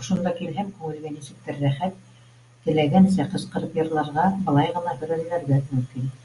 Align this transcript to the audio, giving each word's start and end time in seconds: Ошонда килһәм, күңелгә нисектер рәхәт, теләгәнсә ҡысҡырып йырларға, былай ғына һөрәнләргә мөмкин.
Ошонда 0.00 0.32
килһәм, 0.40 0.66
күңелгә 0.80 1.12
нисектер 1.14 1.62
рәхәт, 1.62 1.96
теләгәнсә 2.68 3.28
ҡысҡырып 3.36 3.82
йырларға, 3.82 4.28
былай 4.50 4.78
ғына 4.78 4.96
һөрәнләргә 5.02 5.62
мөмкин. 5.74 6.16